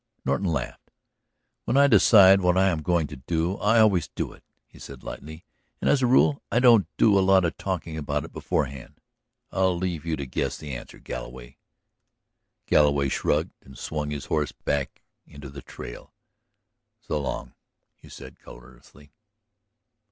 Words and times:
Norton 0.25 0.47
laughed. 0.47 0.89
"When 1.65 1.77
I 1.77 1.85
decide 1.85 2.41
what 2.41 2.57
I 2.57 2.69
am 2.69 2.81
going 2.81 3.05
to 3.05 3.15
do 3.17 3.57
I 3.57 3.79
always 3.79 4.07
do 4.07 4.33
it," 4.33 4.43
he 4.65 4.79
said 4.79 5.03
lightly. 5.03 5.45
"And 5.79 5.87
as 5.91 6.01
a 6.01 6.07
rule 6.07 6.41
I 6.51 6.57
don't 6.57 6.87
do 6.97 7.19
a 7.19 7.21
lot 7.21 7.45
of 7.45 7.55
talking 7.55 7.99
about 7.99 8.25
it 8.25 8.33
beforehand. 8.33 8.99
I'll 9.51 9.77
leave 9.77 10.03
you 10.03 10.15
to 10.15 10.25
guess 10.25 10.57
the 10.57 10.75
answer, 10.75 10.97
Galloway." 10.97 11.57
Galloway 12.65 13.09
shrugged 13.09 13.53
and 13.61 13.77
swung 13.77 14.09
his 14.09 14.25
horse 14.25 14.51
back 14.51 15.03
into 15.27 15.51
the 15.51 15.61
trail. 15.61 16.11
"So 17.01 17.21
long," 17.21 17.53
he 17.93 18.09
said 18.09 18.39
colorlessly. 18.39 19.13